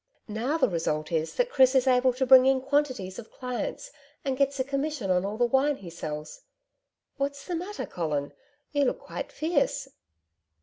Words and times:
Now 0.27 0.57
the 0.57 0.67
result 0.67 1.11
is 1.11 1.35
that 1.35 1.51
Chris 1.51 1.75
is 1.75 1.85
able 1.85 2.11
to 2.13 2.25
bring 2.25 2.47
in 2.47 2.59
quantities 2.59 3.19
of 3.19 3.31
clients 3.31 3.91
and 4.25 4.35
gets 4.35 4.59
a 4.59 4.63
commission 4.63 5.11
on 5.11 5.23
all 5.23 5.37
the 5.37 5.45
wine 5.45 5.75
he 5.75 5.91
sells.... 5.91 6.41
What's 7.17 7.45
the 7.45 7.53
matter, 7.53 7.85
Colin? 7.85 8.33
You 8.71 8.85
look 8.85 8.97
quite 8.99 9.31
fierce.' 9.31 9.89